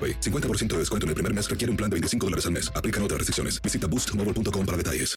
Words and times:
AroPay. 0.00 0.20
50% 0.20 0.68
de 0.68 0.78
descuento 0.78 1.04
en 1.04 1.10
el 1.10 1.14
primer 1.14 1.34
mes 1.34 1.50
requiere 1.50 1.70
un 1.70 1.76
plan 1.76 1.90
de 1.90 1.96
25 1.96 2.26
dólares 2.26 2.46
al 2.46 2.52
mes. 2.52 2.72
Aplican 2.74 3.02
otras 3.02 3.18
restricciones. 3.18 3.60
Visita 3.60 3.86
boostmobile.com 3.86 4.64
para 4.66 4.78
detalles. 4.78 5.14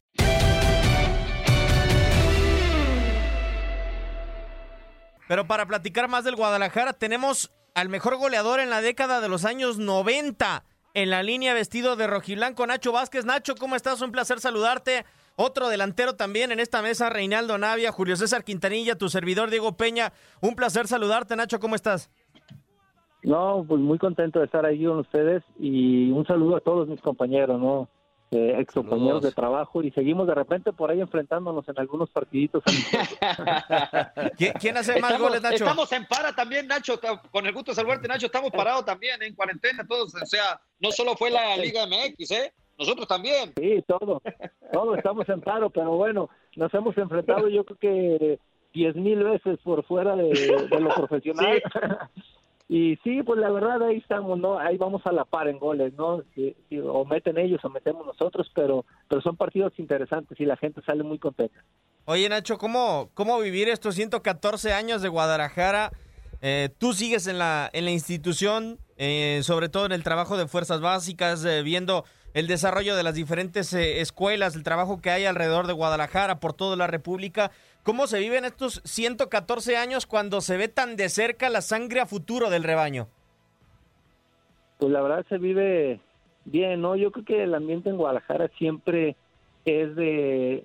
Pero 5.28 5.48
para 5.48 5.66
platicar 5.66 6.08
más 6.10 6.26
del 6.26 6.36
Guadalajara, 6.36 6.94
tenemos 6.94 7.52
al 7.74 7.90
mejor 7.90 8.18
goleador 8.18 8.60
en 8.60 8.70
la 8.70 8.82
década 8.82 9.22
de 9.22 9.30
los 9.30 9.46
años 9.46 9.78
90 9.78 10.64
en 10.94 11.10
la 11.10 11.24
línea 11.24 11.54
vestido 11.54 11.96
de 11.96 12.06
rojiblanco, 12.08 12.68
Nacho 12.68 12.92
Vázquez. 12.92 13.26
Nacho, 13.26 13.56
¿cómo 13.56 13.76
estás? 13.76 14.02
Un 14.02 14.12
placer 14.12 14.40
saludarte. 14.40 15.06
Otro 15.36 15.70
delantero 15.70 16.16
también 16.16 16.52
en 16.52 16.60
esta 16.60 16.84
mesa, 16.84 17.10
Reinaldo 17.10 17.58
Navia, 17.58 17.92
Julio 17.92 18.16
César 18.16 18.44
Quintanilla, 18.44 18.96
tu 18.96 19.10
servidor 19.10 19.50
Diego 19.50 19.76
Peña. 19.76 20.14
Un 20.42 20.56
placer 20.56 20.88
saludarte, 20.88 21.36
Nacho, 21.36 21.60
¿cómo 21.60 21.74
estás? 21.74 22.12
No, 23.24 23.66
pues 23.68 23.80
muy 23.80 23.98
contento 23.98 24.40
de 24.40 24.46
estar 24.46 24.66
ahí 24.66 24.86
con 24.86 25.00
ustedes 25.00 25.44
y 25.58 26.12
un 26.12 26.26
saludo 26.26 26.58
a 26.58 26.62
todos 26.62 26.88
mis 26.88 27.02
compañeros, 27.02 27.60
¿no? 27.60 27.88
Eh, 28.32 28.56
ex 28.60 28.74
compañeros 28.74 29.22
de 29.22 29.32
trabajo 29.32 29.84
y 29.84 29.92
seguimos 29.92 30.26
de 30.26 30.34
repente 30.34 30.74
por 30.74 30.90
ahí 30.90 31.00
enfrentándonos 31.00 31.70
en 31.70 31.78
algunos 31.78 32.10
partiditos. 32.10 32.64
¿Quién, 34.38 34.54
quién 34.60 34.76
hace 34.76 35.00
más 35.00 35.12
estamos, 35.12 35.30
goles, 35.30 35.42
Nacho? 35.44 35.56
Estamos 35.56 35.92
en 35.92 36.06
para 36.08 36.34
también, 36.34 36.68
Nacho, 36.68 37.00
con 37.32 37.46
el 37.46 37.54
gusto 37.54 37.72
de 37.72 37.76
saludarte, 37.76 38.08
Nacho, 38.08 38.26
estamos 38.26 38.50
parados 38.50 38.86
también 38.86 39.22
en 39.22 39.36
cuarentena 39.36 39.86
todos, 39.88 40.16
o 40.16 40.26
sea, 40.26 40.60
no 40.80 40.92
solo 40.92 41.16
fue 41.16 41.30
la 41.30 41.56
Liga 41.58 41.86
MX, 41.86 42.32
¿eh? 42.32 42.54
Nosotros 42.80 43.08
también. 43.08 43.54
Sí, 43.56 43.84
todo, 43.88 44.20
todos 44.72 44.98
estamos 44.98 45.30
en 45.30 45.42
paro, 45.42 45.70
pero 45.70 45.92
bueno, 45.92 46.30
nos 46.56 46.74
hemos 46.74 46.98
enfrentado 46.98 47.48
yo 47.50 47.64
creo 47.64 47.78
que 47.78 48.40
diez 48.74 48.96
mil 48.96 49.24
veces 49.24 49.60
por 49.64 49.84
fuera 49.86 50.16
de, 50.16 50.30
de 50.72 50.80
lo 50.80 50.90
profesional. 50.96 51.62
Y 52.70 52.96
sí, 53.04 53.22
pues 53.24 53.40
la 53.40 53.52
verdad 53.52 53.84
ahí 53.84 53.98
estamos, 53.98 54.40
¿no? 54.40 54.58
Ahí 54.58 54.78
vamos 54.78 55.02
a 55.06 55.12
la 55.12 55.26
par 55.26 55.48
en 55.48 55.60
goles, 55.60 55.94
¿no? 55.94 56.24
Si- 56.34 56.56
si 56.70 56.80
o 56.80 57.06
meten 57.06 57.38
ellos 57.38 57.60
o 57.64 57.70
metemos 57.70 58.06
nosotros, 58.06 58.50
pero, 58.56 58.86
pero 59.10 59.22
son 59.22 59.36
partidos 59.36 59.74
interesantes 59.78 60.40
y 60.40 60.46
la 60.46 60.58
gente 60.58 60.82
sale 60.86 61.04
muy 61.04 61.20
contenta. 61.20 61.62
Oye, 62.06 62.28
Nacho, 62.30 62.58
¿cómo, 62.58 63.10
cómo 63.14 63.40
vivir 63.40 63.70
estos 63.70 63.96
114 63.96 64.74
años 64.74 65.02
de 65.02 65.10
Guadalajara? 65.10 65.92
Eh, 66.42 66.70
tú 66.78 66.94
sigues 66.94 67.28
en 67.28 67.38
la, 67.38 67.70
en 67.74 67.86
la 67.86 67.92
institución, 67.92 68.78
eh, 68.98 69.40
sobre 69.44 69.70
todo 69.70 69.86
en 69.86 69.92
el 69.94 70.04
trabajo 70.04 70.36
de 70.38 70.48
fuerzas 70.48 70.82
básicas, 70.82 71.46
eh, 71.46 71.64
viendo 71.64 72.04
el 72.34 72.48
desarrollo 72.48 72.96
de 72.96 73.04
las 73.04 73.14
diferentes 73.16 73.72
eh, 73.74 74.02
escuelas, 74.02 74.56
el 74.56 74.64
trabajo 74.64 75.00
que 75.00 75.12
hay 75.12 75.26
alrededor 75.26 75.68
de 75.68 75.74
Guadalajara, 75.74 76.40
por 76.40 76.54
toda 76.54 76.76
la 76.76 76.88
República. 76.88 77.52
¿Cómo 77.84 78.08
se 78.08 78.20
viven 78.20 78.46
estos 78.46 78.82
114 78.86 79.76
años 79.76 80.06
cuando 80.06 80.40
se 80.40 80.56
ve 80.56 80.70
tan 80.70 80.96
de 80.96 81.10
cerca 81.10 81.50
la 81.50 81.62
sangre 81.62 82.00
a 82.00 82.06
futuro 82.06 82.50
del 82.50 82.64
rebaño? 82.64 83.08
Pues 84.80 84.92
la 84.92 85.02
verdad 85.02 85.26
se 85.28 85.38
vive 85.38 86.00
bien, 86.46 86.82
¿no? 86.82 86.96
Yo 86.96 87.12
creo 87.12 87.26
que 87.26 87.44
el 87.44 87.54
ambiente 87.54 87.90
en 87.90 87.98
Guadalajara 87.98 88.50
siempre 88.58 89.18
es 89.66 89.96
de, 89.96 90.64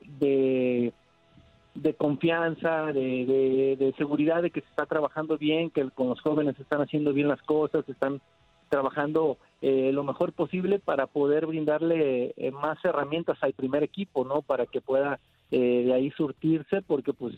de, 1.75 1.95
confianza, 1.95 2.87
de, 2.87 3.27
de, 3.27 3.77
de 3.79 3.95
seguridad 3.97 4.43
de 4.43 4.51
que 4.51 4.61
se 4.61 4.69
está 4.69 4.87
trabajando 4.87 5.39
bien, 5.39 5.71
que 5.71 5.89
con 5.91 6.09
los 6.09 6.21
jóvenes 6.21 6.59
están 6.59 6.81
haciendo 6.83 7.13
bien 7.13 7.29
las 7.29 7.43
cosas, 7.43 7.89
están 7.89 8.21
trabajando 8.69 9.39
eh, 9.61 9.91
lo 9.93 10.05
mejor 10.05 10.33
posible 10.33 10.79
para 10.79 11.07
poder 11.07 11.47
brindarle 11.47 12.35
eh, 12.37 12.51
más 12.53 12.79
herramientas 12.85 13.39
al 13.41 13.55
primer 13.55 13.83
equipo, 13.83 14.25
¿no? 14.25 14.43
Para 14.43 14.67
que 14.67 14.81
pueda 14.81 15.19
eh, 15.51 15.85
de 15.87 15.93
ahí 15.93 16.11
surtirse, 16.13 16.83
porque 16.83 17.13
pues 17.13 17.35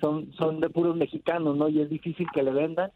son, 0.00 0.32
son 0.34 0.60
de 0.60 0.70
puros 0.70 0.96
mexicanos, 0.96 1.56
¿no? 1.56 1.68
Y 1.68 1.80
es 1.80 1.88
difícil 1.88 2.26
que 2.32 2.42
le 2.42 2.52
vendan, 2.52 2.90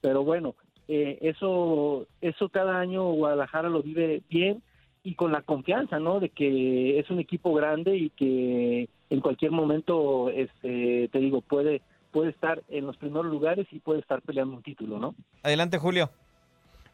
pero 0.00 0.24
bueno, 0.24 0.54
eh, 0.88 1.18
eso, 1.22 2.06
eso 2.20 2.48
cada 2.48 2.78
año 2.78 3.10
Guadalajara 3.12 3.68
lo 3.68 3.82
vive 3.82 4.22
bien 4.28 4.62
y 5.02 5.14
con 5.14 5.32
la 5.32 5.42
confianza, 5.42 5.98
¿no? 5.98 6.20
De 6.20 6.30
que 6.30 6.98
es 6.98 7.10
un 7.10 7.20
equipo 7.20 7.52
grande 7.54 7.96
y 7.96 8.10
que 8.10 8.88
en 9.10 9.20
cualquier 9.20 9.50
momento, 9.50 10.30
este, 10.30 11.08
te 11.08 11.18
digo, 11.18 11.40
puede, 11.40 11.82
puede 12.10 12.30
estar 12.30 12.62
en 12.68 12.86
los 12.86 12.96
primeros 12.96 13.26
lugares 13.26 13.66
y 13.70 13.80
puede 13.80 14.00
estar 14.00 14.22
peleando 14.22 14.56
un 14.56 14.62
título, 14.62 14.98
¿no? 14.98 15.14
Adelante, 15.42 15.78
Julio. 15.78 16.10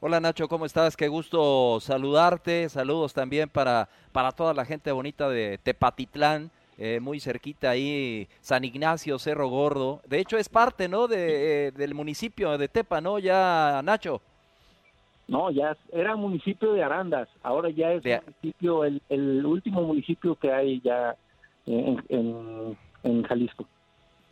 Hola 0.03 0.19
Nacho, 0.19 0.49
¿cómo 0.49 0.65
estás? 0.65 0.97
Qué 0.97 1.09
gusto 1.09 1.79
saludarte. 1.81 2.71
Saludos 2.71 3.13
también 3.13 3.51
para, 3.51 3.91
para 4.13 4.33
toda 4.33 4.55
la 4.55 4.65
gente 4.65 4.93
bonita 4.93 5.29
de 5.29 5.59
Tepatitlán, 5.59 6.51
eh, 6.81 6.99
muy 6.99 7.21
cerquita 7.21 7.71
ahí, 7.71 8.27
San 8.41 8.65
Ignacio, 8.65 9.19
Cerro 9.19 9.49
Gordo. 9.49 10.01
De 10.09 10.19
hecho 10.19 10.39
es 10.39 10.49
parte, 10.49 10.89
¿no? 10.89 11.07
De, 11.07 11.69
eh, 11.69 11.71
del 11.73 11.95
municipio 11.95 12.57
de 12.57 12.69
Tepa, 12.69 13.01
¿no? 13.01 13.19
Ya, 13.19 13.81
Nacho. 13.85 14.21
No, 15.29 15.51
ya 15.53 15.77
era 15.93 16.17
municipio 16.17 16.73
de 16.73 16.83
Arandas, 16.83 17.29
ahora 17.43 17.71
ya 17.71 17.93
es 17.93 18.03
municipio, 18.03 18.85
el, 18.85 19.01
el 19.09 19.47
último 19.47 19.83
municipio 19.83 20.35
que 20.35 20.51
hay 20.51 20.81
ya 20.81 21.15
en, 21.67 22.03
en, 22.09 22.77
en 23.05 23.23
Jalisco. 23.23 23.65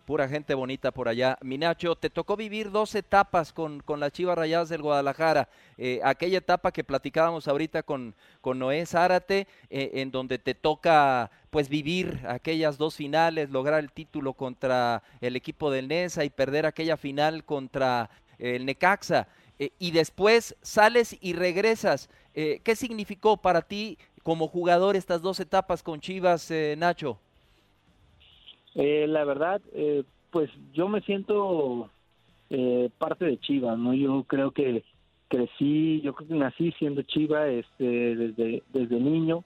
Pura 0.08 0.26
gente 0.26 0.54
bonita 0.54 0.90
por 0.90 1.06
allá. 1.06 1.36
Mi 1.42 1.58
Nacho, 1.58 1.94
te 1.94 2.08
tocó 2.08 2.34
vivir 2.34 2.70
dos 2.70 2.94
etapas 2.94 3.52
con, 3.52 3.80
con 3.80 4.00
las 4.00 4.10
Chivas 4.10 4.38
Rayadas 4.38 4.70
del 4.70 4.80
Guadalajara. 4.80 5.50
Eh, 5.76 6.00
aquella 6.02 6.38
etapa 6.38 6.72
que 6.72 6.82
platicábamos 6.82 7.46
ahorita 7.46 7.82
con, 7.82 8.14
con 8.40 8.58
Noé 8.58 8.86
Zárate, 8.86 9.46
eh, 9.68 9.90
en 9.96 10.10
donde 10.10 10.38
te 10.38 10.54
toca 10.54 11.30
pues 11.50 11.68
vivir 11.68 12.22
aquellas 12.26 12.78
dos 12.78 12.96
finales, 12.96 13.50
lograr 13.50 13.80
el 13.80 13.92
título 13.92 14.32
contra 14.32 15.02
el 15.20 15.36
equipo 15.36 15.70
del 15.70 15.88
Nesa 15.88 16.24
y 16.24 16.30
perder 16.30 16.64
aquella 16.64 16.96
final 16.96 17.44
contra 17.44 18.08
el 18.38 18.64
Necaxa. 18.64 19.28
Eh, 19.58 19.72
y 19.78 19.90
después 19.90 20.56
sales 20.62 21.18
y 21.20 21.34
regresas. 21.34 22.08
¿Qué 22.32 22.76
significó 22.76 23.36
para 23.36 23.60
ti 23.60 23.98
como 24.22 24.48
jugador 24.48 24.96
estas 24.96 25.20
dos 25.20 25.38
etapas 25.38 25.82
con 25.82 26.00
Chivas, 26.00 26.50
Nacho? 26.78 27.18
Eh, 28.78 29.06
la 29.06 29.24
verdad, 29.24 29.60
eh, 29.74 30.04
pues 30.30 30.50
yo 30.72 30.88
me 30.88 31.00
siento 31.02 31.90
eh, 32.48 32.88
parte 32.96 33.26
de 33.26 33.38
Chivas, 33.38 33.76
¿no? 33.76 33.92
Yo 33.92 34.22
creo 34.22 34.52
que 34.52 34.84
crecí, 35.28 36.00
yo 36.00 36.14
creo 36.14 36.28
que 36.28 36.34
nací 36.34 36.72
siendo 36.78 37.02
chiva 37.02 37.48
este, 37.48 37.84
desde, 37.84 38.62
desde 38.72 39.00
niño. 39.00 39.44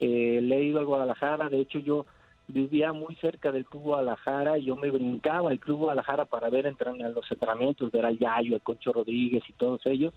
Eh, 0.00 0.40
le 0.42 0.58
he 0.58 0.64
ido 0.64 0.80
a 0.80 0.84
Guadalajara, 0.84 1.48
de 1.48 1.60
hecho 1.60 1.78
yo 1.78 2.06
vivía 2.46 2.92
muy 2.92 3.14
cerca 3.16 3.50
del 3.52 3.64
Club 3.64 3.84
Guadalajara 3.84 4.58
y 4.58 4.66
yo 4.66 4.76
me 4.76 4.90
brincaba 4.90 5.50
al 5.50 5.58
Club 5.58 5.78
Guadalajara 5.78 6.26
para 6.26 6.50
ver 6.50 6.66
entrar 6.66 6.94
en 6.94 7.14
los 7.14 7.30
entrenamientos, 7.30 7.90
ver 7.90 8.04
al 8.04 8.18
Yayo, 8.18 8.54
al 8.54 8.62
Concho 8.62 8.92
Rodríguez 8.92 9.42
y 9.48 9.52
todos 9.54 9.80
ellos. 9.86 10.12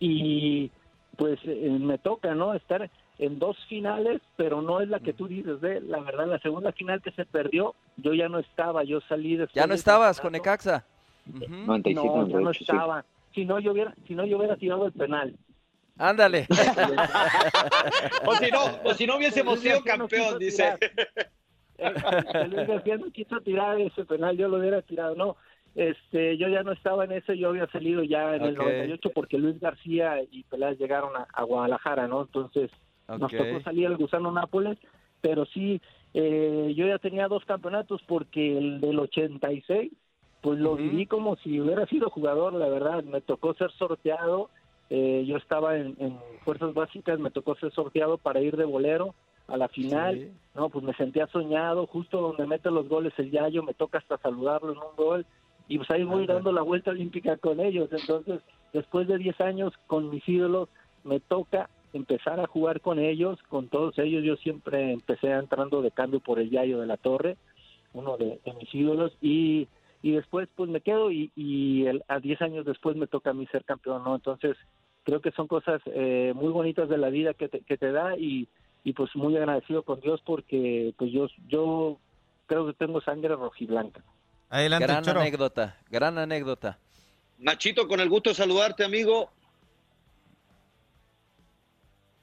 Y 0.00 0.70
pues 1.16 1.38
eh, 1.44 1.70
me 1.80 1.98
toca, 1.98 2.34
¿no? 2.34 2.54
Estar 2.54 2.90
en 3.18 3.38
dos 3.38 3.56
finales, 3.68 4.20
pero 4.36 4.62
no 4.62 4.80
es 4.80 4.88
la 4.88 5.00
que 5.00 5.12
tú 5.12 5.28
dices, 5.28 5.62
¿eh? 5.62 5.80
La 5.86 6.00
verdad, 6.00 6.26
la 6.26 6.38
segunda 6.38 6.72
final 6.72 7.02
que 7.02 7.12
se 7.12 7.24
perdió, 7.24 7.74
yo 7.96 8.14
ya 8.14 8.28
no 8.28 8.38
estaba, 8.38 8.84
yo 8.84 9.00
salí 9.02 9.36
después. 9.36 9.54
¿Ya 9.54 9.66
no 9.66 9.74
estabas 9.74 10.20
con. 10.20 10.32
Necaxa? 10.32 10.84
No, 11.26 11.78
yo 11.78 12.40
no 12.40 12.50
estaba. 12.50 13.04
Si 13.34 13.44
no, 13.44 13.60
yo 13.60 13.72
hubiera, 13.72 13.94
si 14.06 14.14
no, 14.14 14.26
yo 14.26 14.38
hubiera 14.38 14.56
tirado 14.56 14.86
el 14.86 14.92
penal. 14.92 15.36
Ándale. 15.98 16.46
O 18.26 18.34
si 18.36 18.50
no, 18.50 18.64
o 18.84 18.94
si 18.94 19.06
no 19.06 19.16
hubiésemos 19.16 19.60
sido 19.60 19.82
campeón, 19.82 20.38
dice. 20.38 20.76
Eh, 21.78 22.48
Luis 22.48 22.66
García 22.68 22.96
no 22.96 23.10
quiso 23.10 23.40
tirar 23.40 23.80
ese 23.80 24.04
penal, 24.04 24.36
yo 24.36 24.48
lo 24.48 24.58
hubiera 24.58 24.82
tirado. 24.82 25.14
No, 25.14 25.36
este, 25.74 26.36
yo 26.36 26.48
ya 26.48 26.62
no 26.62 26.72
estaba 26.72 27.04
en 27.04 27.12
ese, 27.12 27.36
yo 27.36 27.48
había 27.48 27.66
salido 27.68 28.02
ya 28.02 28.36
en 28.36 28.42
el 28.42 28.58
Ok. 28.58 28.64
98 28.64 29.10
porque 29.14 29.38
Luis 29.38 29.58
García 29.60 30.22
y 30.30 30.44
Peláez 30.44 30.78
llegaron 30.78 31.16
a, 31.16 31.26
a 31.32 31.42
Guadalajara, 31.42 32.06
¿no? 32.08 32.22
Entonces 32.22 32.70
nos 33.18 33.32
tocó 33.32 33.60
salir 33.62 33.86
el 33.86 33.96
Gusano 33.96 34.30
Nápoles, 34.32 34.78
pero 35.20 35.44
sí, 35.46 35.80
eh, 36.14 36.72
yo 36.76 36.86
ya 36.86 36.98
tenía 36.98 37.28
dos 37.28 37.44
campeonatos 37.44 38.02
porque 38.06 38.58
el 38.58 38.80
del 38.80 38.98
86, 38.98 39.92
pues 40.40 40.58
lo 40.58 40.76
viví 40.76 41.06
como 41.06 41.36
si 41.36 41.60
hubiera 41.60 41.86
sido 41.86 42.10
jugador, 42.10 42.52
la 42.54 42.68
verdad, 42.68 43.04
me 43.04 43.20
tocó 43.20 43.54
ser 43.54 43.70
sorteado, 43.72 44.50
eh, 44.90 45.24
yo 45.26 45.36
estaba 45.36 45.76
en, 45.76 45.94
en 45.98 46.18
Fuerzas 46.44 46.74
Básicas, 46.74 47.18
me 47.18 47.30
tocó 47.30 47.54
ser 47.56 47.72
sorteado 47.72 48.18
para 48.18 48.40
ir 48.40 48.56
de 48.56 48.64
bolero 48.64 49.14
a 49.46 49.56
la 49.56 49.68
final, 49.68 50.16
Sí. 50.18 50.32
no, 50.54 50.68
pues 50.68 50.84
me 50.84 50.94
sentía 50.94 51.26
soñado, 51.28 51.86
justo 51.86 52.20
donde 52.20 52.46
mete 52.46 52.70
los 52.70 52.88
goles 52.88 53.12
el 53.18 53.30
Yayo, 53.30 53.62
me 53.62 53.74
toca 53.74 53.98
hasta 53.98 54.18
saludarlo 54.18 54.72
en 54.72 54.78
un 54.78 54.96
gol, 54.96 55.26
y 55.68 55.78
pues 55.78 55.90
ahí 55.90 56.02
voy 56.04 56.24
Ajá. 56.24 56.34
dando 56.34 56.52
la 56.52 56.62
vuelta 56.62 56.90
olímpica 56.90 57.36
con 57.36 57.60
ellos, 57.60 57.88
entonces 57.92 58.40
después 58.72 59.06
de 59.06 59.18
10 59.18 59.40
años 59.40 59.72
con 59.86 60.10
mis 60.10 60.28
ídolos, 60.28 60.68
me 61.04 61.20
toca 61.20 61.70
empezar 61.92 62.40
a 62.40 62.46
jugar 62.46 62.80
con 62.80 62.98
ellos, 62.98 63.38
con 63.48 63.68
todos 63.68 63.98
ellos, 63.98 64.24
yo 64.24 64.36
siempre 64.36 64.92
empecé 64.92 65.30
entrando 65.30 65.82
de 65.82 65.90
cambio 65.90 66.20
por 66.20 66.38
el 66.38 66.50
Yayo 66.50 66.80
de 66.80 66.86
la 66.86 66.96
Torre, 66.96 67.36
uno 67.92 68.16
de, 68.16 68.40
de 68.44 68.52
mis 68.54 68.74
ídolos, 68.74 69.12
y, 69.20 69.68
y 70.02 70.12
después 70.12 70.48
pues 70.56 70.70
me 70.70 70.80
quedo 70.80 71.10
y, 71.10 71.30
y 71.36 71.86
el- 71.86 72.02
a 72.08 72.18
10 72.20 72.40
años 72.42 72.64
después 72.64 72.96
me 72.96 73.06
toca 73.06 73.30
a 73.30 73.34
mí 73.34 73.46
ser 73.48 73.64
campeón, 73.64 74.02
¿no? 74.04 74.14
Entonces 74.14 74.56
creo 75.04 75.20
que 75.20 75.32
son 75.32 75.46
cosas 75.48 75.82
eh, 75.86 76.32
muy 76.34 76.48
bonitas 76.52 76.88
de 76.88 76.96
la 76.98 77.10
vida 77.10 77.34
que 77.34 77.48
te, 77.48 77.60
que 77.60 77.76
te 77.76 77.92
da 77.92 78.16
y, 78.16 78.48
y 78.84 78.92
pues 78.94 79.14
muy 79.14 79.36
agradecido 79.36 79.82
con 79.82 80.00
Dios 80.00 80.22
porque 80.24 80.94
pues 80.96 81.12
yo, 81.12 81.26
yo 81.48 81.98
creo 82.46 82.66
que 82.66 82.72
tengo 82.74 83.00
sangre 83.02 83.34
rojiblanca. 83.36 84.02
Adelante, 84.48 84.86
Gran 84.86 85.02
Choro. 85.04 85.20
anécdota, 85.20 85.78
gran 85.90 86.18
anécdota. 86.18 86.78
Nachito, 87.38 87.88
con 87.88 88.00
el 88.00 88.08
gusto 88.08 88.30
de 88.30 88.34
saludarte, 88.34 88.84
amigo. 88.84 89.30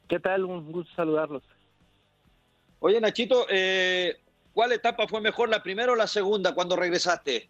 ¿Qué 0.10 0.20
tal? 0.20 0.44
Un 0.44 0.72
gusto 0.72 0.92
saludarlos. 0.96 1.44
Oye, 2.80 3.00
Nachito, 3.00 3.46
eh, 3.50 4.18
¿cuál 4.54 4.72
etapa 4.72 5.08
fue 5.08 5.22
mejor, 5.22 5.50
la 5.50 5.62
primera 5.62 5.94
o 5.94 5.96
la 5.96 6.08
segunda 6.08 6.56
cuando 6.56 6.76
regresaste? 6.76 7.50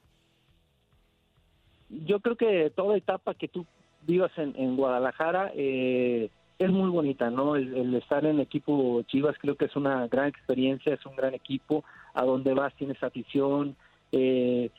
Yo 1.90 2.20
creo 2.20 2.36
que 2.36 2.72
toda 2.76 2.98
etapa 2.98 3.34
que 3.34 3.48
tú 3.48 3.66
vivas 4.06 4.32
en, 4.38 4.54
en 4.58 4.76
Guadalajara 4.76 5.52
eh, 5.56 6.30
es 6.60 6.70
muy 6.70 6.90
bonita, 6.90 7.30
¿no? 7.30 7.56
El, 7.56 7.76
el 7.76 7.96
estar 7.96 8.26
en 8.26 8.42
equipo 8.42 9.02
Chivas 9.04 9.38
creo 9.40 9.56
que 9.56 9.66
es 9.66 9.76
una 9.76 10.08
gran 10.08 10.28
experiencia, 10.28 10.94
es 10.94 11.06
un 11.06 11.16
gran 11.16 11.34
equipo, 11.34 11.86
a 12.14 12.26
donde 12.26 12.54
vas 12.54 12.76
tienes 12.76 13.02
afición, 13.02 13.78
eh, 14.12 14.70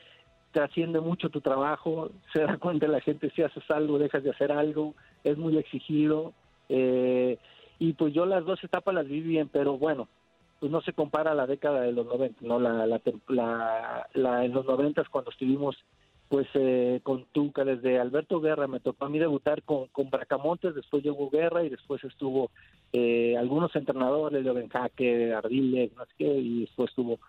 trasciende 0.51 0.99
mucho 0.99 1.29
tu 1.29 1.41
trabajo, 1.41 2.11
se 2.31 2.41
da 2.41 2.57
cuenta 2.57 2.87
la 2.87 3.01
gente 3.01 3.31
si 3.31 3.41
haces 3.41 3.63
algo, 3.71 3.97
dejas 3.97 4.23
de 4.23 4.29
hacer 4.29 4.51
algo, 4.51 4.93
es 5.23 5.37
muy 5.37 5.57
exigido, 5.57 6.33
eh, 6.69 7.37
y 7.81 7.93
pues 7.93 8.13
yo 8.13 8.27
las 8.27 8.45
dos 8.45 8.63
etapas 8.63 8.93
las 8.93 9.07
viví 9.07 9.27
bien, 9.27 9.49
pero 9.51 9.75
bueno, 9.75 10.07
pues 10.59 10.71
no 10.71 10.81
se 10.81 10.93
compara 10.93 11.31
a 11.31 11.35
la 11.35 11.47
década 11.47 11.81
de 11.81 11.91
los 11.91 12.05
90, 12.05 12.45
¿no? 12.45 12.59
La, 12.59 12.85
la, 12.85 13.01
la, 13.27 14.07
la- 14.13 14.45
en 14.45 14.53
los 14.53 14.67
90 14.67 15.03
cuando 15.09 15.31
estuvimos 15.31 15.75
pues 16.29 16.47
eh, 16.53 16.99
con 17.01 17.25
Tuca 17.31 17.65
desde 17.65 17.99
Alberto 17.99 18.39
Guerra 18.39 18.67
me 18.67 18.79
tocó 18.79 19.05
a 19.05 19.09
mí 19.09 19.17
debutar 19.17 19.63
con, 19.63 19.87
con 19.87 20.11
Bracamontes, 20.11 20.75
después 20.75 21.03
llegó 21.03 21.31
Guerra 21.31 21.63
y 21.63 21.69
después 21.69 22.03
estuvo 22.03 22.51
eh, 22.93 23.35
algunos 23.35 23.75
entrenadores, 23.75 24.43
Leo 24.43 24.53
Benjaque, 24.53 25.33
Ardiles, 25.33 25.91
no 25.97 26.05
sé 26.05 26.11
qué, 26.19 26.37
y 26.37 26.61
después 26.61 26.89
estuvo 26.89 27.19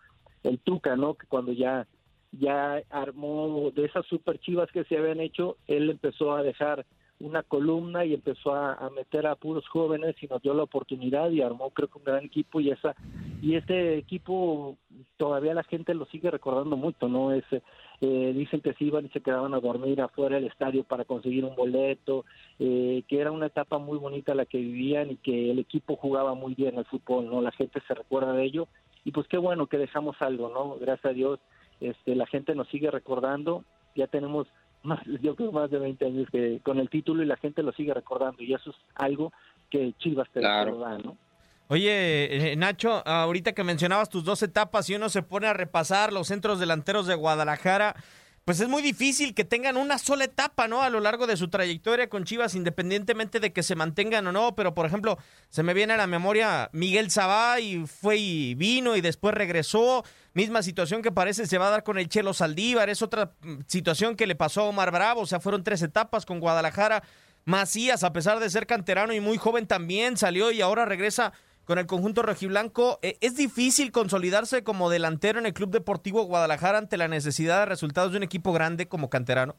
el 0.45 0.59
Tuca, 0.59 0.97
¿no? 0.97 1.15
Que 1.15 1.27
cuando 1.29 1.53
ya 1.53 1.87
ya 2.33 2.83
armó 2.91 3.71
de 3.75 3.87
esas 3.87 4.05
super 4.07 4.39
chivas 4.39 4.71
que 4.71 4.85
se 4.85 4.99
habían 4.99 5.21
hecho, 5.21 5.57
él 5.67 5.89
empezó 5.89 6.33
a 6.35 6.43
dejar 6.43 6.85
una 7.23 7.45
columna 7.45 8.05
y 8.05 8.15
empezó 8.15 8.55
a, 8.55 8.91
meter 8.91 9.27
a 9.27 9.37
puros 9.37 9.67
jóvenes 9.69 10.17
y 10.21 10.27
nos 10.27 10.43
dio 10.43 10.55
la 10.55 10.65
oportunidad 10.65 11.31
y 11.31 11.41
armó 11.41 11.71
creo 11.71 11.89
que 11.89 11.99
un 11.99 12.05
gran 12.05 12.25
equipo 12.25 12.61
y 12.61 12.71
esa 12.71 12.95
y 13.41 13.55
este 13.55 13.97
equipo 13.97 14.77
todavía 15.17 15.55
la 15.55 15.63
gente 15.63 15.95
lo 15.95 16.05
sigue 16.07 16.31
recordando 16.31 16.77
mucho, 16.77 17.09
¿no? 17.09 17.33
Es 17.33 17.45
eh, 18.01 18.33
dicen 18.35 18.61
que 18.61 18.75
se 18.75 18.85
iban 18.85 19.07
y 19.07 19.09
se 19.11 19.21
quedaban 19.21 19.55
a 19.55 19.61
dormir 19.61 20.01
afuera 20.01 20.37
del 20.37 20.47
estadio 20.47 20.83
para 20.83 21.05
conseguir 21.05 21.45
un 21.45 21.55
boleto, 21.55 22.25
eh, 22.59 23.05
que 23.07 23.21
era 23.21 23.31
una 23.31 23.47
etapa 23.47 23.79
muy 23.79 23.99
bonita 23.99 24.35
la 24.35 24.45
que 24.45 24.59
vivían 24.59 25.13
y 25.13 25.17
que 25.17 25.53
el 25.53 25.61
equipo 25.61 25.97
jugaba 25.97 26.35
muy 26.35 26.55
bien 26.55 26.77
al 26.77 26.87
fútbol, 26.87 27.31
¿no? 27.31 27.41
La 27.41 27.53
gente 27.53 27.81
se 27.87 27.95
recuerda 27.95 28.33
de 28.33 28.45
ello 28.45 28.67
y 29.05 29.13
pues 29.13 29.29
qué 29.29 29.39
bueno 29.39 29.69
que 29.69 29.79
dejamos 29.79 30.17
algo, 30.21 30.49
¿no? 30.49 30.77
Gracias 30.81 31.07
a 31.07 31.15
Dios, 31.15 31.39
este, 31.81 32.17
la 32.17 32.27
gente 32.27 32.57
nos 32.57 32.69
sigue 32.69 32.91
recordando, 32.91 33.65
ya 33.95 34.09
tenemos 34.09 34.49
más, 34.83 35.01
yo 35.21 35.35
creo 35.37 35.53
más 35.53 35.71
de 35.71 35.79
20 35.79 36.05
años 36.07 36.29
que 36.31 36.61
con 36.63 36.79
el 36.79 36.89
título 36.91 37.23
y 37.23 37.27
la 37.27 37.37
gente 37.37 37.63
lo 37.63 37.73
sigue 37.73 37.95
recordando 37.95 38.43
y 38.43 38.53
eso 38.55 38.71
es 38.71 38.77
algo 38.97 39.33
que 39.71 39.93
Chivas 39.99 40.29
te 40.33 40.41
Claro. 40.41 40.73
recuerda, 40.73 40.99
¿no? 40.99 41.17
Oye, 41.69 42.53
eh, 42.53 42.57
Nacho, 42.57 43.07
ahorita 43.07 43.53
que 43.55 43.65
mencionabas 43.65 44.11
tus 44.11 44.25
dos 44.25 44.43
etapas 44.43 44.91
y 44.91 44.95
uno 44.95 45.09
se 45.09 45.23
pone 45.23 45.47
a 45.47 45.55
repasar 45.55 46.13
los 46.13 46.27
centros 46.29 46.61
delanteros 46.61 47.07
de 47.07 47.15
Guadalajara, 47.15 47.95
pues 48.45 48.59
es 48.59 48.69
muy 48.69 48.83
difícil 48.83 49.35
que 49.35 49.45
tengan 49.45 49.77
una 49.77 49.99
sola 49.99 50.25
etapa, 50.25 50.67
¿no? 50.67 50.83
A 50.83 50.91
lo 50.91 50.99
largo 50.99 51.29
de 51.29 51.37
su 51.37 51.49
trayectoria 51.49 52.09
con 52.09 52.25
Chivas, 52.25 52.57
independientemente 52.57 53.39
de 53.39 53.53
que 53.53 53.63
se 53.63 53.77
mantengan 53.77 54.27
o 54.27 54.33
no. 54.33 54.57
Pero, 54.57 54.75
por 54.75 54.85
ejemplo, 54.85 55.17
se 55.49 55.63
me 55.63 55.75
viene 55.75 55.93
a 55.93 55.97
la 55.97 56.09
memoria 56.09 56.69
Miguel 56.73 57.13
Sabá 57.13 57.61
y 57.61 57.87
fue 57.87 58.17
y 58.17 58.55
vino 58.57 58.97
y 58.97 59.01
después 59.01 59.33
regresó. 59.35 60.05
Misma 60.35 60.63
situación 60.63 61.03
que 61.03 61.13
parece 61.13 61.47
se 61.47 61.59
va 61.59 61.69
a 61.69 61.71
dar 61.71 61.85
con 61.85 61.99
el 61.99 62.09
Chelo 62.09 62.35
Saldívar. 62.35 62.91
Es 62.91 63.03
otra 63.03 63.33
mm, 63.43 63.61
situación 63.69 64.17
que 64.17 64.27
le 64.27 64.35
pasó 64.35 64.63
a 64.63 64.65
Omar 64.65 64.91
Bravo. 64.91 65.21
O 65.21 65.27
sea, 65.27 65.39
fueron 65.39 65.63
tres 65.63 65.81
etapas 65.83 66.27
con 66.27 66.41
Guadalajara. 66.41 67.05
Macías, 67.45 68.03
a 68.03 68.13
pesar 68.13 68.41
de 68.41 68.51
ser 68.51 68.67
canterano 68.67 69.13
y 69.13 69.21
muy 69.21 69.37
joven, 69.37 69.69
también 69.69 70.17
salió 70.17 70.51
y 70.51 70.63
ahora 70.63 70.85
regresa 70.85 71.33
con 71.65 71.79
el 71.79 71.87
conjunto 71.87 72.23
rojiblanco. 72.23 72.99
Eh, 73.03 73.17
¿Es 73.21 73.37
difícil 73.37 73.93
consolidarse 73.93 74.65
como 74.65 74.91
delantero 74.91 75.39
en 75.39 75.47
el 75.47 75.53
Club 75.53 75.71
Deportivo 75.71 76.25
Guadalajara 76.25 76.79
ante 76.79 76.97
la 76.97 77.09
necesidad 77.09 77.61
de 77.61 77.67
resultados 77.67 78.13
de 78.13 78.19
un 78.19 78.25
equipo 78.25 78.53
grande 78.53 78.89
como 78.89 79.11
canterano? 79.11 79.55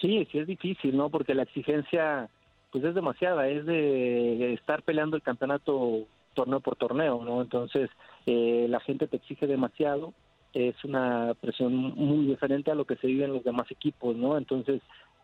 Sí, 0.00 0.26
sí 0.30 0.38
es 0.38 0.46
difícil, 0.46 0.96
¿no? 0.96 1.10
Porque 1.10 1.34
la 1.34 1.42
exigencia, 1.42 2.28
pues 2.70 2.84
es 2.84 2.94
demasiada, 2.94 3.48
es 3.48 3.66
de 3.66 4.54
estar 4.54 4.82
peleando 4.82 5.16
el 5.16 5.22
campeonato 5.22 6.06
torneo 6.34 6.60
por 6.60 6.76
torneo, 6.76 7.24
¿no? 7.24 7.42
Entonces, 7.42 7.90
eh, 8.26 8.66
la 8.68 8.78
gente 8.80 9.08
te 9.08 9.16
exige 9.16 9.48
demasiado, 9.48 10.14
es 10.52 10.76
una 10.84 11.34
presión 11.40 11.74
muy 11.74 12.26
diferente 12.26 12.70
a 12.70 12.76
lo 12.76 12.84
que 12.84 12.96
se 12.96 13.08
vive 13.08 13.24
en 13.24 13.32
los 13.32 13.42
demás 13.42 13.68
equipos, 13.72 14.14
¿no? 14.16 14.38
Entonces, 14.38 14.80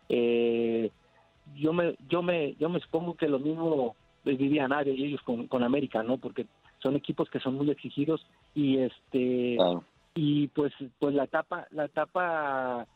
eh, 0.09 0.91
yo 1.55 1.71
me, 1.71 1.95
yo 2.09 2.21
me, 2.21 2.55
yo 2.55 2.67
me 2.67 2.81
supongo 2.81 3.15
que 3.15 3.29
lo 3.29 3.39
mismo 3.39 3.95
vivían 4.25 4.73
Área 4.73 4.93
y 4.93 5.03
ellos 5.05 5.21
con, 5.21 5.47
con 5.47 5.63
América, 5.63 6.03
¿no? 6.03 6.17
Porque 6.17 6.45
son 6.79 6.95
equipos 6.95 7.29
que 7.29 7.39
son 7.39 7.55
muy 7.55 7.69
exigidos 7.71 8.25
y 8.53 8.77
este 8.77 9.57
y 10.15 10.47
pues 10.47 10.73
pues 10.99 11.13
la 11.15 11.23
etapa 11.25 11.67
la 11.71 11.85
etapa 11.85 12.87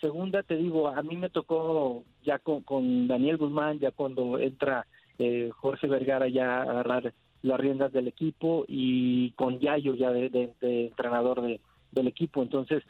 segunda 0.00 0.42
te 0.42 0.56
digo 0.56 0.88
a 0.88 1.02
mí 1.02 1.16
me 1.16 1.30
tocó 1.30 2.04
ya 2.24 2.38
con, 2.38 2.62
con 2.62 3.06
Daniel 3.08 3.36
Guzmán 3.36 3.78
ya 3.78 3.90
cuando 3.90 4.38
entra 4.38 4.86
eh, 5.18 5.50
Jorge 5.56 5.86
Vergara 5.86 6.28
ya 6.28 6.58
a 6.58 6.62
agarrar 6.62 7.12
las 7.42 7.60
riendas 7.60 7.92
del 7.92 8.08
equipo 8.08 8.64
y 8.66 9.30
con 9.32 9.60
Yayo 9.60 9.94
ya 9.94 10.10
de, 10.10 10.28
de- 10.30 10.52
de 10.60 10.86
entrenador 10.86 11.42
de, 11.42 11.60
del 11.92 12.08
equipo 12.08 12.42
entonces 12.42 12.82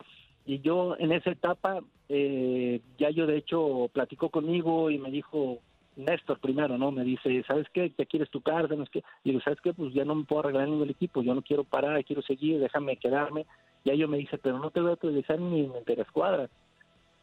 y 0.47 0.61
yo 0.61 0.97
en 0.99 1.13
esa 1.13 1.31
etapa 1.31 1.81
eh, 2.09 2.81
Yayo 2.99 3.27
de 3.27 3.37
hecho 3.39 3.89
platicó 3.93 4.29
conmigo 4.31 4.91
y 4.91 4.99
me 4.99 5.11
dijo 5.11 5.59
Néstor 5.97 6.39
primero, 6.41 6.77
¿no? 6.77 6.91
Me 6.91 7.05
dice, 7.05 7.43
¿sabes 7.47 7.67
qué? 7.73 7.91
¿Te 7.91 8.07
quieres 8.07 8.31
tu 8.31 8.41
carta? 8.41 8.75
No 8.75 8.83
es 8.83 8.91
que, 8.91 9.01
y 9.23 9.31
digo, 9.31 9.41
¿sabes 9.41 9.61
qué? 9.61 9.73
Pues 9.73 9.93
ya 9.95 10.05
no 10.05 10.15
me 10.15 10.25
puedo 10.25 10.41
arreglar 10.41 10.69
en 10.69 10.81
el 10.81 10.91
equipo, 10.91 11.23
yo 11.23 11.35
no 11.35 11.43
quiero 11.43 11.65
parar, 11.65 12.05
quiero 12.05 12.23
seguir, 12.23 12.61
déjame 12.61 12.97
quedarme. 12.97 13.47
Y 13.85 13.97
yo 13.97 14.09
me 14.09 14.19
dice, 14.19 14.39
pero 14.39 14.59
no 14.59 14.71
te 14.71 14.81
voy 14.81 14.91
a 14.91 14.95
utilizar 14.95 15.39
ni 15.39 15.61
en 15.61 15.73
la 15.73 16.03
escuadra. 16.03 16.49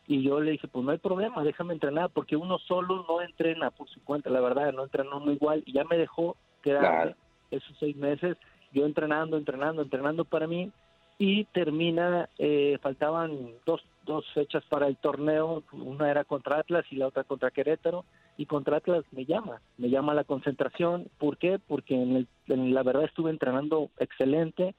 Y 0.07 0.23
yo 0.23 0.39
le 0.39 0.51
dije, 0.51 0.67
pues 0.67 0.85
no 0.85 0.91
hay 0.91 0.97
problema, 0.97 1.43
déjame 1.43 1.73
entrenar, 1.73 2.09
porque 2.09 2.35
uno 2.35 2.59
solo 2.59 3.05
no 3.07 3.21
entrena 3.21 3.71
por 3.71 3.89
su 3.89 4.03
cuenta, 4.03 4.29
la 4.29 4.41
verdad, 4.41 4.73
no 4.73 4.83
entrenó 4.83 5.19
muy 5.19 5.33
igual. 5.33 5.63
Y 5.65 5.73
ya 5.73 5.83
me 5.85 5.97
dejó 5.97 6.35
quedar 6.61 7.15
esos 7.49 7.75
seis 7.79 7.95
meses, 7.95 8.37
yo 8.71 8.85
entrenando, 8.85 9.37
entrenando, 9.37 9.81
entrenando 9.81 10.25
para 10.25 10.47
mí. 10.47 10.71
Y 11.17 11.45
termina, 11.45 12.29
eh, 12.39 12.79
faltaban 12.81 13.51
dos, 13.65 13.83
dos 14.05 14.25
fechas 14.33 14.63
para 14.65 14.87
el 14.87 14.97
torneo, 14.97 15.63
una 15.71 16.09
era 16.09 16.23
contra 16.23 16.59
Atlas 16.59 16.85
y 16.91 16.95
la 16.95 17.07
otra 17.07 17.23
contra 17.23 17.51
Querétaro. 17.51 18.05
Y 18.37 18.45
contra 18.45 18.77
Atlas 18.77 19.03
me 19.11 19.25
llama, 19.25 19.61
me 19.77 19.89
llama 19.89 20.13
la 20.13 20.23
concentración. 20.23 21.09
¿Por 21.17 21.37
qué? 21.37 21.59
Porque 21.59 21.95
en, 21.95 22.15
el, 22.15 22.27
en 22.47 22.73
la 22.73 22.81
verdad 22.81 23.03
estuve 23.03 23.29
entrenando 23.29 23.91
excelente 23.97 24.73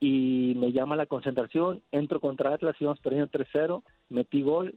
y 0.00 0.54
me 0.56 0.72
llama 0.72 0.96
la 0.96 1.06
concentración, 1.06 1.82
entro 1.92 2.20
contra 2.20 2.52
Atlas, 2.52 2.76
íbamos 2.78 3.00
perdiendo 3.00 3.30
3-0, 3.30 3.82
metí 4.10 4.42
gol, 4.42 4.74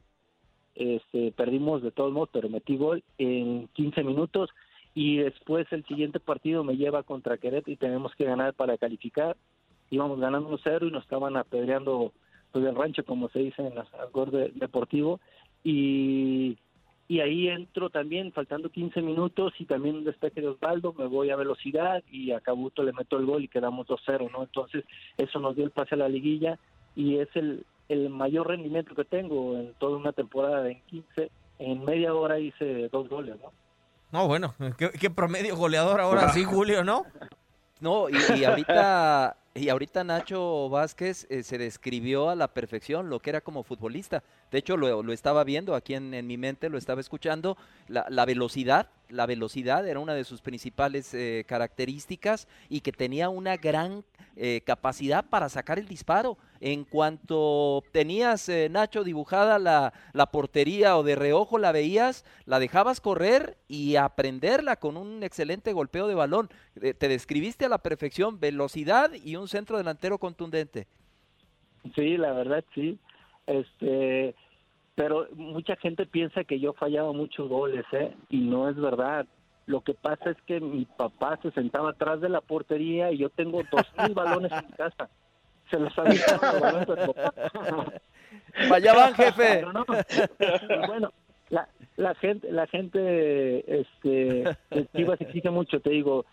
este, 0.76 1.32
perdimos 1.32 1.82
de 1.82 1.92
todos 1.92 2.14
modos, 2.14 2.30
pero 2.32 2.50
metí 2.50 2.78
gol 2.78 3.04
en 3.18 3.68
15 3.74 4.04
minutos 4.04 4.50
y 4.94 5.18
después 5.18 5.68
el 5.72 5.86
siguiente 5.86 6.20
partido 6.20 6.64
me 6.64 6.78
lleva 6.78 7.04
contra 7.04 7.38
Querétaro 7.38 7.72
y 7.72 7.78
tenemos 7.78 8.16
que 8.16 8.26
ganar 8.26 8.54
para 8.54 8.78
calificar. 8.78 9.36
Íbamos 9.90 10.20
ganando 10.20 10.50
1-0 10.50 10.88
y 10.88 10.92
nos 10.92 11.04
estaban 11.04 11.38
apedreando 11.38 12.14
pues, 12.60 12.70
el 12.70 12.76
rancho, 12.76 13.06
como 13.06 13.30
se 13.30 13.40
dice 13.40 13.62
en 13.62 13.74
el 13.78 14.32
de, 14.32 14.52
deportivo, 14.56 15.20
y 15.64 16.58
y 17.10 17.22
ahí 17.22 17.48
entro 17.48 17.90
también 17.90 18.34
faltando 18.34 18.70
15 18.70 19.02
minutos 19.02 19.54
y 19.60 19.66
también 19.66 19.96
un 19.96 20.04
despeje 20.04 20.42
de 20.42 20.50
Osvaldo, 20.50 20.94
me 20.94 21.06
voy 21.06 21.30
a 21.30 21.38
velocidad 21.38 22.04
y 22.12 22.32
a 22.32 22.42
Cabuto 22.42 22.84
le 22.84 22.92
meto 22.92 23.18
el 23.18 23.26
gol 23.26 23.46
y 23.46 23.48
quedamos 23.48 23.88
2-0, 23.88 24.30
¿no? 24.30 24.44
Entonces 24.44 24.84
eso 25.18 25.40
nos 25.40 25.56
dio 25.56 25.64
el 25.64 25.72
pase 25.72 25.96
a 25.96 26.00
la 26.00 26.10
liguilla 26.10 26.60
y 26.96 27.20
es 27.20 27.30
el, 27.36 27.66
el 27.88 28.10
mayor 28.10 28.48
rendimiento 28.48 28.94
que 28.94 29.06
tengo 29.06 29.58
en 29.58 29.74
toda 29.76 29.98
una 29.98 30.12
temporada 30.12 30.70
en 30.70 30.82
15, 30.82 31.32
en 31.60 31.86
media 31.86 32.14
hora 32.14 32.40
hice 32.40 32.90
dos 32.90 33.08
goles, 33.08 33.38
¿no? 33.42 33.54
No, 34.12 34.28
bueno, 34.28 34.54
qué, 34.78 35.10
promedio 35.10 35.56
goleador 35.56 36.02
ahora 36.02 36.30
sí, 36.30 36.44
Julio, 36.44 36.84
¿no? 36.84 37.06
No, 37.80 38.08
y, 38.10 38.44
ahorita 38.44 39.38
y 39.58 39.70
ahorita 39.70 40.04
Nacho 40.04 40.70
Vázquez 40.70 41.26
eh, 41.30 41.42
se 41.44 41.58
describió 41.58 42.30
a 42.30 42.36
la 42.36 42.48
perfección 42.54 43.10
lo 43.10 43.20
que 43.20 43.32
era 43.32 43.42
como 43.42 43.64
futbolista. 43.64 44.24
De 44.52 44.60
hecho, 44.60 44.78
lo, 44.78 45.02
lo 45.02 45.14
estaba 45.14 45.44
viendo 45.44 45.74
aquí 45.74 45.96
en, 45.96 46.14
en, 46.14 46.28
mi 46.28 46.38
mente, 46.38 46.70
lo 46.70 46.78
estaba 46.78 47.02
escuchando. 47.02 47.58
La, 47.88 48.06
la, 48.10 48.26
velocidad, 48.26 48.90
la 49.10 49.26
velocidad 49.26 49.88
era 49.88 50.00
una 50.00 50.14
de 50.14 50.24
sus 50.24 50.42
principales 50.42 51.14
eh, 51.14 51.44
características 51.48 52.48
y 52.70 52.82
que 52.82 52.92
tenía 52.92 53.30
una 53.30 53.58
gran 53.58 54.04
eh, 54.40 54.62
capacidad 54.64 55.26
para 55.26 55.50
sacar 55.50 55.80
el 55.80 55.88
disparo. 55.88 56.38
En 56.60 56.84
cuanto 56.84 57.84
tenías, 57.92 58.48
eh, 58.50 58.70
Nacho, 58.70 59.04
dibujada 59.04 59.58
la, 59.58 59.94
la, 60.14 60.28
portería 60.28 60.96
o 60.96 61.02
de 61.02 61.16
reojo 61.16 61.58
la 61.58 61.72
veías, 61.72 62.24
la 62.46 62.60
dejabas 62.60 63.02
correr 63.02 63.58
y 63.68 63.96
aprenderla 63.96 64.76
con 64.76 64.96
un 64.96 65.24
excelente 65.24 65.74
golpeo 65.74 66.08
de 66.08 66.14
balón. 66.14 66.50
Eh, 66.82 66.94
te 66.94 67.08
describiste 67.08 67.66
a 67.66 67.70
la 67.70 67.80
perfección 67.80 68.40
velocidad 68.40 69.12
y 69.12 69.38
un 69.38 69.47
centro 69.48 69.78
delantero 69.78 70.18
contundente. 70.18 70.88
Sí, 71.96 72.18
la 72.18 72.34
verdad 72.34 72.64
sí. 72.74 72.98
Este, 73.46 74.36
pero 74.96 75.28
mucha 75.36 75.76
gente 75.78 76.06
piensa 76.06 76.44
que 76.44 76.60
yo 76.60 76.74
fallaba 76.74 77.14
muchos 77.14 77.48
goles, 77.48 77.86
¿eh? 77.92 78.14
Y 78.30 78.40
no 78.40 78.70
es 78.70 78.76
verdad. 78.76 79.26
Lo 79.68 79.82
que 79.82 79.94
pasa 79.94 80.32
es 80.32 80.38
que 80.44 80.60
mi 80.60 80.86
papá 80.86 81.38
se 81.42 81.52
sentaba 81.52 81.92
atrás 81.92 82.22
de 82.22 82.30
la 82.30 82.42
portería 82.42 83.12
y 83.12 83.18
yo 83.18 83.30
tengo 83.30 83.62
dos 83.72 83.86
mil 84.02 84.14
balones 84.14 84.52
en 84.52 84.66
mi 84.66 84.74
casa. 84.74 85.10
Se 85.70 85.78
los 85.78 85.98
había 86.00 86.22
Fallaban, 88.70 89.14
jefe. 89.16 89.66
bueno, 90.88 91.12
la, 91.50 91.68
la 91.98 92.16
gente, 92.16 92.52
la 92.52 92.66
gente, 92.68 93.82
este, 93.82 94.44
se 94.72 95.24
exige 95.24 95.50
mucho. 95.50 95.80
Te 95.80 95.92
digo, 95.92 96.26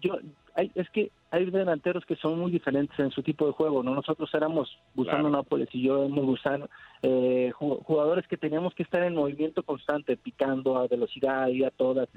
yo, 0.00 0.18
es 0.56 0.90
que 0.90 1.10
hay 1.32 1.46
delanteros 1.46 2.04
que 2.04 2.14
son 2.16 2.38
muy 2.38 2.50
diferentes 2.50 2.98
en 2.98 3.10
su 3.10 3.22
tipo 3.22 3.46
de 3.46 3.52
juego, 3.52 3.82
¿no? 3.82 3.94
Nosotros 3.94 4.28
éramos 4.34 4.78
Gusano 4.94 5.30
Nápoles 5.30 5.66
y 5.72 5.80
yo 5.80 6.04
éramos 6.04 6.26
Gusano, 6.26 6.68
eh, 7.00 7.50
jugadores 7.56 8.28
que 8.28 8.36
teníamos 8.36 8.74
que 8.74 8.82
estar 8.82 9.02
en 9.02 9.14
movimiento 9.14 9.62
constante, 9.62 10.18
picando 10.18 10.76
a 10.76 10.86
velocidad 10.86 11.48
y 11.48 11.64
a 11.64 11.70
todas. 11.70 12.10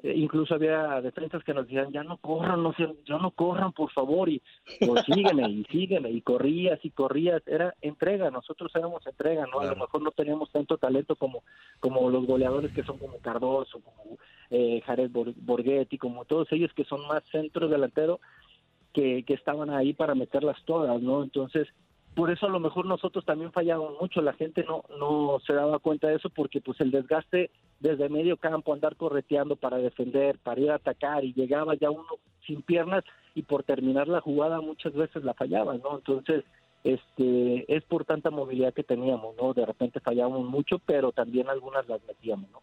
Eh, 0.00 0.14
incluso 0.14 0.54
había 0.54 1.00
defensas 1.00 1.42
que 1.42 1.52
nos 1.52 1.66
decían, 1.66 1.90
ya 1.90 2.04
no 2.04 2.18
corran, 2.18 2.62
no, 2.62 2.72
ya 2.78 3.18
no 3.18 3.32
corran, 3.32 3.72
por 3.72 3.90
favor, 3.90 4.28
y 4.28 4.40
pues, 4.78 5.06
sígueme, 5.06 5.50
y 5.50 5.64
sígueme, 5.64 6.12
y 6.12 6.20
corrías 6.20 6.78
y 6.84 6.90
corrías, 6.90 7.42
era 7.48 7.74
entrega, 7.80 8.30
nosotros 8.30 8.70
éramos 8.76 9.04
entrega, 9.04 9.44
¿no? 9.52 9.58
A 9.58 9.66
lo 9.66 9.74
mejor 9.74 10.02
no 10.02 10.12
teníamos 10.12 10.52
tanto 10.52 10.78
talento 10.78 11.16
como, 11.16 11.42
como 11.80 12.08
los 12.10 12.24
goleadores 12.26 12.70
que 12.70 12.84
son 12.84 12.98
como 12.98 13.18
Cardoso, 13.18 13.80
como 13.80 14.18
eh, 14.50 14.80
Jared 14.86 15.10
Borghetti, 15.10 15.98
como 15.98 16.24
todos 16.26 16.46
ellos 16.52 16.72
que 16.74 16.84
son 16.84 17.08
más 17.08 17.24
centros 17.32 17.68
delanteros, 17.68 18.20
que, 18.92 19.24
estaban 19.28 19.70
ahí 19.70 19.92
para 19.92 20.14
meterlas 20.14 20.56
todas, 20.64 21.00
¿no? 21.00 21.22
Entonces, 21.22 21.68
por 22.14 22.30
eso 22.30 22.46
a 22.46 22.50
lo 22.50 22.60
mejor 22.60 22.84
nosotros 22.86 23.24
también 23.24 23.52
fallábamos 23.52 24.00
mucho, 24.00 24.20
la 24.20 24.34
gente 24.34 24.64
no, 24.64 24.84
no 24.98 25.40
se 25.46 25.54
daba 25.54 25.78
cuenta 25.78 26.08
de 26.08 26.16
eso 26.16 26.28
porque 26.28 26.60
pues 26.60 26.78
el 26.80 26.90
desgaste 26.90 27.50
desde 27.80 28.08
medio 28.10 28.36
campo, 28.36 28.74
andar 28.74 28.96
correteando 28.96 29.56
para 29.56 29.78
defender, 29.78 30.38
para 30.38 30.60
ir 30.60 30.70
a 30.70 30.76
atacar 30.76 31.24
y 31.24 31.32
llegaba 31.32 31.74
ya 31.74 31.90
uno 31.90 32.06
sin 32.46 32.62
piernas 32.62 33.02
y 33.34 33.42
por 33.42 33.62
terminar 33.62 34.08
la 34.08 34.20
jugada 34.20 34.60
muchas 34.60 34.92
veces 34.92 35.24
la 35.24 35.34
fallaba, 35.34 35.74
¿no? 35.78 35.96
Entonces, 35.96 36.44
este 36.84 37.64
es 37.74 37.84
por 37.84 38.04
tanta 38.04 38.30
movilidad 38.30 38.74
que 38.74 38.82
teníamos, 38.82 39.34
¿no? 39.36 39.54
De 39.54 39.64
repente 39.64 40.00
fallábamos 40.00 40.44
mucho, 40.44 40.78
pero 40.84 41.12
también 41.12 41.48
algunas 41.48 41.88
las 41.88 42.04
metíamos, 42.04 42.50
¿no? 42.50 42.60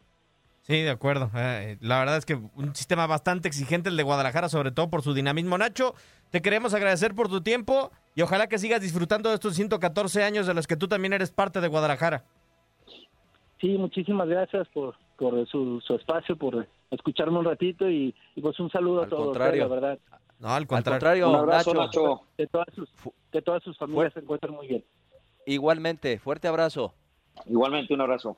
Sí, 0.69 0.83
de 0.83 0.91
acuerdo. 0.91 1.31
Eh, 1.35 1.77
la 1.81 1.97
verdad 1.97 2.17
es 2.17 2.27
que 2.27 2.35
un 2.35 2.75
sistema 2.75 3.07
bastante 3.07 3.47
exigente 3.47 3.89
el 3.89 3.97
de 3.97 4.03
Guadalajara, 4.03 4.49
sobre 4.49 4.69
todo 4.69 4.87
por 4.87 5.01
su 5.01 5.15
dinamismo. 5.15 5.57
Nacho, 5.57 5.95
te 6.29 6.43
queremos 6.43 6.75
agradecer 6.75 7.15
por 7.15 7.27
tu 7.27 7.41
tiempo 7.41 7.89
y 8.13 8.21
ojalá 8.21 8.45
que 8.45 8.59
sigas 8.59 8.79
disfrutando 8.79 9.29
de 9.29 9.35
estos 9.35 9.55
114 9.55 10.23
años 10.23 10.45
de 10.45 10.53
los 10.53 10.67
que 10.67 10.77
tú 10.77 10.87
también 10.87 11.13
eres 11.13 11.31
parte 11.31 11.59
de 11.59 11.67
Guadalajara. 11.67 12.23
Sí, 13.59 13.79
muchísimas 13.79 14.29
gracias 14.29 14.67
por, 14.67 14.93
por 15.17 15.43
su, 15.47 15.81
espacio, 15.89 16.35
por 16.35 16.67
escucharme 16.91 17.39
un 17.39 17.45
ratito 17.45 17.89
y, 17.89 18.13
pues 18.39 18.59
un 18.59 18.69
saludo 18.69 19.01
a 19.01 19.07
todos. 19.07 19.25
Contrario. 19.25 19.67
la 19.67 19.73
verdad. 19.73 19.99
No, 20.37 20.49
al 20.49 20.67
contrario. 20.67 21.31
un 21.31 21.35
abrazo, 21.35 21.73
Nacho. 21.73 22.21
Que, 22.37 22.45
todas 22.45 22.67
sus, 22.75 22.87
que 23.31 23.41
todas 23.41 23.63
sus 23.63 23.75
familias 23.75 24.13
se 24.13 24.19
encuentren 24.19 24.53
muy 24.53 24.67
bien. 24.67 24.85
Igualmente, 25.47 26.19
fuerte 26.19 26.47
abrazo. 26.47 26.93
Igualmente, 27.47 27.91
un 27.91 28.01
abrazo. 28.01 28.37